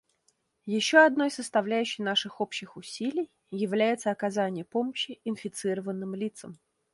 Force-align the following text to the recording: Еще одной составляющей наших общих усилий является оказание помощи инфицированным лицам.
Еще 0.65 0.97
одной 1.05 1.29
составляющей 1.29 2.01
наших 2.01 2.41
общих 2.41 2.75
усилий 2.75 3.29
является 3.51 4.09
оказание 4.09 4.65
помощи 4.65 5.21
инфицированным 5.25 6.15
лицам. 6.15 6.57